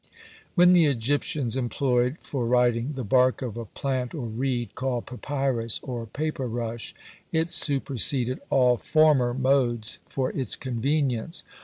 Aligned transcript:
When 0.55 0.71
the 0.71 0.87
Egyptians 0.87 1.55
employed 1.55 2.17
for 2.21 2.47
writing 2.47 2.93
the 2.93 3.03
bark 3.03 3.43
of 3.43 3.55
a 3.55 3.65
plant 3.65 4.15
or 4.15 4.25
reed, 4.25 4.73
called 4.73 5.05
papyrus, 5.05 5.79
or 5.83 6.07
paper 6.07 6.47
rush, 6.47 6.95
it 7.31 7.51
superseded 7.51 8.39
all 8.49 8.77
former 8.77 9.35
modes, 9.35 9.99
for 10.09 10.31
its 10.31 10.55
convenience. 10.55 11.43